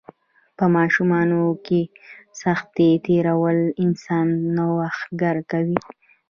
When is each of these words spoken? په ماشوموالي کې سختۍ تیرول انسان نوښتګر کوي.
په 0.57 0.65
ماشوموالي 0.75 1.43
کې 1.65 1.81
سختۍ 2.41 2.91
تیرول 3.05 3.59
انسان 3.83 4.27
نوښتګر 4.55 5.37
کوي. 5.51 5.79